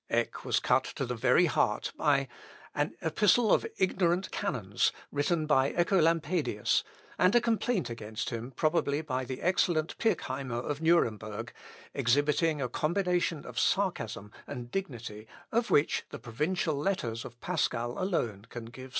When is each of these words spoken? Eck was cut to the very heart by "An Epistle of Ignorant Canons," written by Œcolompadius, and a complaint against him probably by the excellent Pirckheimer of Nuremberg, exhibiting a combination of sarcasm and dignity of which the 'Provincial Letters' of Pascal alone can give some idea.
Eck 0.09 0.43
was 0.43 0.59
cut 0.59 0.83
to 0.95 1.05
the 1.05 1.13
very 1.13 1.45
heart 1.45 1.91
by 1.95 2.27
"An 2.73 2.95
Epistle 3.03 3.53
of 3.53 3.67
Ignorant 3.77 4.31
Canons," 4.31 4.91
written 5.11 5.45
by 5.45 5.73
Œcolompadius, 5.73 6.81
and 7.19 7.35
a 7.35 7.39
complaint 7.39 7.87
against 7.91 8.31
him 8.31 8.49
probably 8.49 9.01
by 9.03 9.25
the 9.25 9.43
excellent 9.43 9.95
Pirckheimer 9.99 10.57
of 10.59 10.81
Nuremberg, 10.81 11.53
exhibiting 11.93 12.59
a 12.59 12.67
combination 12.67 13.45
of 13.45 13.59
sarcasm 13.59 14.31
and 14.47 14.71
dignity 14.71 15.27
of 15.51 15.69
which 15.69 16.03
the 16.09 16.17
'Provincial 16.17 16.73
Letters' 16.75 17.23
of 17.23 17.39
Pascal 17.39 18.01
alone 18.01 18.47
can 18.49 18.65
give 18.65 18.81
some 18.81 18.83
idea. 18.85 18.89